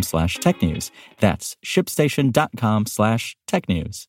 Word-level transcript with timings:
slash 0.00 0.38
technews. 0.38 0.90
That's 1.18 1.56
shipstation.com 1.62 2.86
slash 2.86 3.36
tech 3.46 3.68
news. 3.68 4.08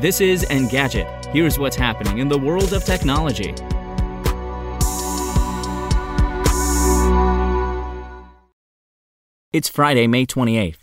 This 0.00 0.20
is 0.20 0.44
Engadget. 0.44 1.26
Here's 1.32 1.58
what's 1.58 1.74
happening 1.74 2.18
in 2.18 2.28
the 2.28 2.38
world 2.38 2.72
of 2.72 2.84
technology. 2.84 3.52
It's 9.52 9.68
Friday, 9.68 10.06
May 10.06 10.24
28th. 10.24 10.77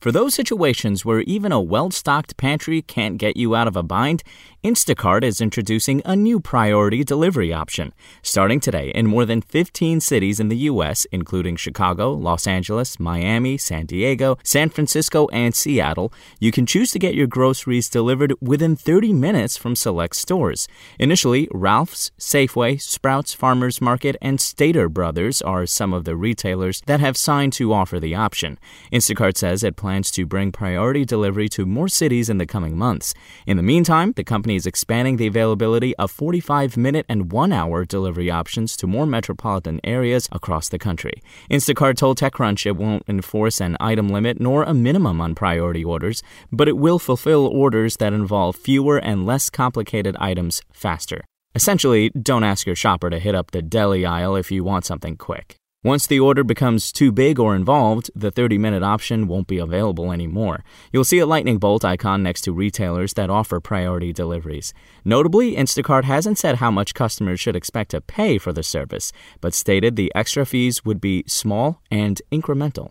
For 0.00 0.12
those 0.12 0.32
situations 0.32 1.04
where 1.04 1.22
even 1.22 1.50
a 1.50 1.60
well 1.60 1.90
stocked 1.90 2.36
pantry 2.36 2.82
can't 2.82 3.18
get 3.18 3.36
you 3.36 3.56
out 3.56 3.66
of 3.66 3.74
a 3.74 3.82
bind, 3.82 4.22
Instacart 4.62 5.24
is 5.24 5.40
introducing 5.40 6.02
a 6.04 6.14
new 6.14 6.38
priority 6.38 7.02
delivery 7.02 7.52
option. 7.52 7.92
Starting 8.22 8.60
today 8.60 8.92
in 8.94 9.08
more 9.08 9.24
than 9.24 9.40
15 9.40 10.00
cities 10.00 10.38
in 10.38 10.48
the 10.48 10.68
U.S., 10.70 11.04
including 11.10 11.56
Chicago, 11.56 12.12
Los 12.12 12.46
Angeles, 12.46 13.00
Miami, 13.00 13.58
San 13.58 13.86
Diego, 13.86 14.38
San 14.44 14.68
Francisco, 14.68 15.26
and 15.32 15.52
Seattle, 15.52 16.12
you 16.38 16.52
can 16.52 16.64
choose 16.64 16.92
to 16.92 17.00
get 17.00 17.16
your 17.16 17.26
groceries 17.26 17.88
delivered 17.88 18.34
within 18.40 18.76
30 18.76 19.12
minutes 19.12 19.56
from 19.56 19.74
select 19.74 20.14
stores. 20.14 20.68
Initially, 21.00 21.48
Ralph's, 21.52 22.12
Safeway, 22.20 22.80
Sprouts 22.80 23.34
Farmers 23.34 23.80
Market, 23.80 24.14
and 24.22 24.40
Stater 24.40 24.88
Brothers 24.88 25.42
are 25.42 25.66
some 25.66 25.92
of 25.92 26.04
the 26.04 26.16
retailers 26.16 26.82
that 26.86 27.00
have 27.00 27.16
signed 27.16 27.52
to 27.54 27.72
offer 27.72 27.98
the 27.98 28.14
option. 28.14 28.60
Instacart 28.92 29.36
says 29.36 29.64
it 29.64 29.74
plans 29.74 29.87
to 30.12 30.24
bring 30.24 30.52
priority 30.52 31.04
delivery 31.04 31.48
to 31.50 31.66
more 31.66 31.88
cities 31.88 32.30
in 32.30 32.38
the 32.38 32.46
coming 32.46 32.78
months. 32.78 33.12
In 33.46 33.56
the 33.58 33.62
meantime, 33.62 34.12
the 34.16 34.24
company 34.24 34.48
company 34.48 34.56
is 34.56 34.66
expanding 34.66 35.16
the 35.16 35.26
availability 35.26 35.96
of 35.96 36.10
45 36.10 36.76
minute 36.76 37.04
and 37.08 37.32
1 37.32 37.52
hour 37.52 37.84
delivery 37.84 38.30
options 38.30 38.76
to 38.76 38.86
more 38.86 39.04
metropolitan 39.04 39.80
areas 39.82 40.28
across 40.32 40.68
the 40.68 40.78
country. 40.78 41.20
Instacart 41.50 41.96
told 41.96 42.18
TechCrunch 42.18 42.64
it 42.64 42.76
won't 42.76 43.02
enforce 43.08 43.60
an 43.60 43.76
item 43.80 44.08
limit 44.08 44.40
nor 44.40 44.62
a 44.62 44.72
minimum 44.72 45.20
on 45.20 45.34
priority 45.34 45.84
orders, 45.84 46.22
but 46.52 46.68
it 46.68 46.78
will 46.78 46.98
fulfill 46.98 47.46
orders 47.46 47.96
that 47.96 48.12
involve 48.12 48.56
fewer 48.56 48.96
and 48.96 49.26
less 49.26 49.50
complicated 49.50 50.16
items 50.20 50.62
faster. 50.72 51.20
Essentially, 51.54 52.10
don't 52.10 52.44
ask 52.44 52.64
your 52.64 52.76
shopper 52.76 53.10
to 53.10 53.18
hit 53.18 53.34
up 53.34 53.50
the 53.50 53.60
deli 53.60 54.06
aisle 54.06 54.36
if 54.36 54.50
you 54.50 54.62
want 54.62 54.84
something 54.86 55.16
quick. 55.16 55.57
Once 55.84 56.08
the 56.08 56.18
order 56.18 56.42
becomes 56.42 56.90
too 56.90 57.12
big 57.12 57.38
or 57.38 57.54
involved, 57.54 58.10
the 58.12 58.32
30 58.32 58.58
minute 58.58 58.82
option 58.82 59.28
won't 59.28 59.46
be 59.46 59.58
available 59.58 60.10
anymore. 60.10 60.64
You'll 60.92 61.04
see 61.04 61.20
a 61.20 61.26
lightning 61.26 61.58
bolt 61.58 61.84
icon 61.84 62.20
next 62.20 62.40
to 62.42 62.52
retailers 62.52 63.14
that 63.14 63.30
offer 63.30 63.60
priority 63.60 64.12
deliveries. 64.12 64.74
Notably, 65.04 65.54
Instacart 65.54 66.02
hasn't 66.02 66.36
said 66.36 66.56
how 66.56 66.72
much 66.72 66.94
customers 66.94 67.38
should 67.38 67.54
expect 67.54 67.92
to 67.92 68.00
pay 68.00 68.38
for 68.38 68.52
the 68.52 68.64
service, 68.64 69.12
but 69.40 69.54
stated 69.54 69.94
the 69.94 70.10
extra 70.16 70.44
fees 70.44 70.84
would 70.84 71.00
be 71.00 71.22
small 71.28 71.80
and 71.92 72.20
incremental. 72.32 72.90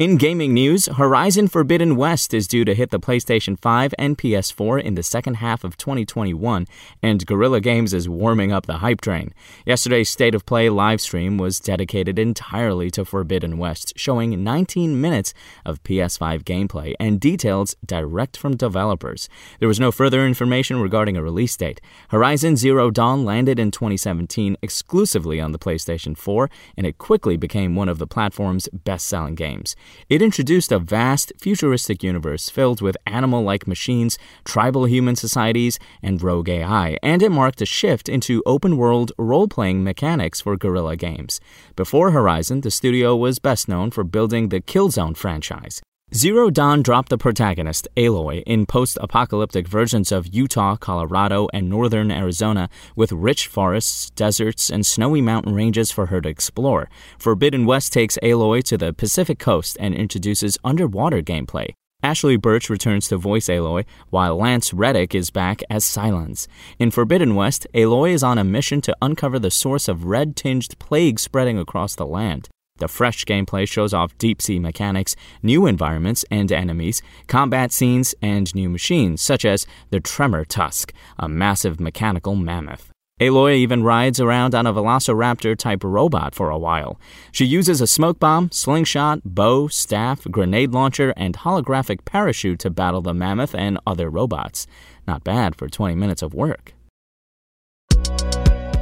In 0.00 0.16
gaming 0.16 0.52
news, 0.52 0.86
Horizon 0.86 1.46
Forbidden 1.46 1.94
West 1.94 2.34
is 2.34 2.48
due 2.48 2.64
to 2.64 2.74
hit 2.74 2.90
the 2.90 2.98
PlayStation 2.98 3.56
5 3.56 3.94
and 3.96 4.18
PS4 4.18 4.82
in 4.82 4.96
the 4.96 5.04
second 5.04 5.34
half 5.34 5.62
of 5.62 5.76
2021, 5.76 6.66
and 7.00 7.24
Guerrilla 7.24 7.60
Games 7.60 7.94
is 7.94 8.08
warming 8.08 8.50
up 8.50 8.66
the 8.66 8.78
hype 8.78 9.00
train. 9.00 9.32
Yesterday's 9.64 10.10
State 10.10 10.34
of 10.34 10.44
Play 10.46 10.66
livestream 10.66 11.38
was 11.38 11.60
dedicated 11.60 12.18
entirely 12.18 12.90
to 12.90 13.04
Forbidden 13.04 13.56
West, 13.56 13.92
showing 13.94 14.42
19 14.42 15.00
minutes 15.00 15.32
of 15.64 15.80
PS5 15.84 16.42
gameplay 16.42 16.94
and 16.98 17.20
details 17.20 17.76
direct 17.86 18.36
from 18.36 18.56
developers. 18.56 19.28
There 19.60 19.68
was 19.68 19.78
no 19.78 19.92
further 19.92 20.26
information 20.26 20.80
regarding 20.80 21.16
a 21.16 21.22
release 21.22 21.56
date. 21.56 21.80
Horizon 22.08 22.56
Zero 22.56 22.90
Dawn 22.90 23.24
landed 23.24 23.60
in 23.60 23.70
2017 23.70 24.56
exclusively 24.60 25.40
on 25.40 25.52
the 25.52 25.58
PlayStation 25.60 26.18
4, 26.18 26.50
and 26.76 26.84
it 26.84 26.98
quickly 26.98 27.36
became 27.36 27.76
one 27.76 27.88
of 27.88 27.98
the 27.98 28.08
platform's 28.08 28.68
best 28.72 29.06
selling 29.06 29.36
games. 29.36 29.76
It 30.08 30.22
introduced 30.22 30.72
a 30.72 30.78
vast, 30.78 31.32
futuristic 31.38 32.02
universe 32.02 32.50
filled 32.50 32.80
with 32.80 32.96
animal 33.06 33.42
like 33.42 33.66
machines, 33.66 34.18
tribal 34.44 34.84
human 34.86 35.16
societies, 35.16 35.78
and 36.02 36.22
rogue 36.22 36.48
AI, 36.48 36.98
and 37.02 37.22
it 37.22 37.30
marked 37.30 37.62
a 37.62 37.66
shift 37.66 38.08
into 38.08 38.42
open 38.46 38.76
world 38.76 39.12
role 39.18 39.48
playing 39.48 39.82
mechanics 39.82 40.40
for 40.40 40.56
Guerrilla 40.56 40.96
Games. 40.96 41.40
Before 41.76 42.10
Horizon, 42.10 42.60
the 42.60 42.70
studio 42.70 43.16
was 43.16 43.38
best 43.38 43.68
known 43.68 43.90
for 43.90 44.04
building 44.04 44.48
the 44.48 44.60
Killzone 44.60 45.16
franchise. 45.16 45.80
Zero 46.16 46.48
Dawn 46.48 46.80
dropped 46.80 47.08
the 47.08 47.18
protagonist, 47.18 47.88
Aloy, 47.96 48.44
in 48.46 48.66
post 48.66 48.96
apocalyptic 49.00 49.66
versions 49.66 50.12
of 50.12 50.32
Utah, 50.32 50.76
Colorado, 50.76 51.48
and 51.52 51.68
northern 51.68 52.12
Arizona, 52.12 52.68
with 52.94 53.10
rich 53.10 53.48
forests, 53.48 54.10
deserts, 54.10 54.70
and 54.70 54.86
snowy 54.86 55.20
mountain 55.20 55.56
ranges 55.56 55.90
for 55.90 56.06
her 56.06 56.20
to 56.20 56.28
explore. 56.28 56.88
Forbidden 57.18 57.66
West 57.66 57.92
takes 57.92 58.16
Aloy 58.22 58.62
to 58.62 58.78
the 58.78 58.92
Pacific 58.92 59.40
coast 59.40 59.76
and 59.80 59.92
introduces 59.92 60.56
underwater 60.62 61.20
gameplay. 61.20 61.70
Ashly 62.00 62.40
Burch 62.40 62.70
returns 62.70 63.08
to 63.08 63.16
voice 63.16 63.48
Aloy, 63.48 63.84
while 64.10 64.36
Lance 64.36 64.72
Reddick 64.72 65.16
is 65.16 65.32
back 65.32 65.62
as 65.68 65.84
Silence. 65.84 66.46
In 66.78 66.92
Forbidden 66.92 67.34
West, 67.34 67.66
Aloy 67.74 68.12
is 68.12 68.22
on 68.22 68.38
a 68.38 68.44
mission 68.44 68.80
to 68.82 68.96
uncover 69.02 69.40
the 69.40 69.50
source 69.50 69.88
of 69.88 70.04
red 70.04 70.36
tinged 70.36 70.78
plague 70.78 71.18
spreading 71.18 71.58
across 71.58 71.96
the 71.96 72.06
land. 72.06 72.50
The 72.78 72.88
fresh 72.88 73.24
gameplay 73.24 73.68
shows 73.68 73.94
off 73.94 74.18
deep 74.18 74.42
sea 74.42 74.58
mechanics, 74.58 75.14
new 75.44 75.64
environments 75.66 76.24
and 76.28 76.50
enemies, 76.50 77.02
combat 77.28 77.70
scenes, 77.70 78.16
and 78.20 78.52
new 78.52 78.68
machines, 78.68 79.22
such 79.22 79.44
as 79.44 79.64
the 79.90 80.00
Tremor 80.00 80.44
Tusk, 80.44 80.92
a 81.16 81.28
massive 81.28 81.78
mechanical 81.78 82.34
mammoth. 82.34 82.90
Aloy 83.20 83.54
even 83.54 83.84
rides 83.84 84.18
around 84.18 84.56
on 84.56 84.66
a 84.66 84.74
Velociraptor 84.74 85.56
type 85.56 85.84
robot 85.84 86.34
for 86.34 86.50
a 86.50 86.58
while. 86.58 86.98
She 87.30 87.44
uses 87.44 87.80
a 87.80 87.86
smoke 87.86 88.18
bomb, 88.18 88.50
slingshot, 88.50 89.20
bow, 89.24 89.68
staff, 89.68 90.24
grenade 90.24 90.72
launcher, 90.72 91.14
and 91.16 91.36
holographic 91.36 92.04
parachute 92.04 92.58
to 92.58 92.70
battle 92.70 93.02
the 93.02 93.14
mammoth 93.14 93.54
and 93.54 93.78
other 93.86 94.10
robots. 94.10 94.66
Not 95.06 95.22
bad 95.22 95.54
for 95.54 95.68
20 95.68 95.94
minutes 95.94 96.22
of 96.22 96.34
work. 96.34 96.73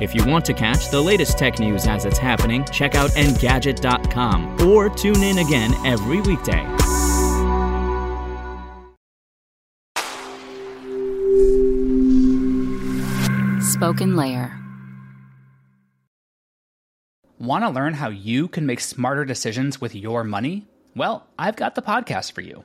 If 0.03 0.17
you 0.17 0.25
want 0.25 0.45
to 0.47 0.53
catch 0.53 0.91
the 0.91 1.01
latest 1.01 1.39
tech 1.39 1.61
news 1.61 1.87
as 1.87 2.05
it's 2.05 2.19
happening, 2.19 2.65
check 2.73 2.97
out 2.97 3.11
Engadget.com 3.11 4.61
or 4.67 4.91
tune 4.91 5.23
in 5.23 5.39
again 5.39 5.73
every 5.87 6.21
weekday. 6.21 6.67
Spoken 13.61 14.17
Layer. 14.17 14.59
Want 17.39 17.62
to 17.62 17.71
learn 17.71 17.95
how 17.95 18.09
you 18.09 18.49
can 18.49 18.67
make 18.67 18.81
smarter 18.81 19.25
decisions 19.25 19.81
with 19.81 19.95
your 19.95 20.25
money? 20.25 20.67
Well, 20.97 21.29
I've 21.39 21.55
got 21.55 21.77
the 21.77 21.83
podcast 21.83 22.33
for 22.33 22.41
you. 22.41 22.65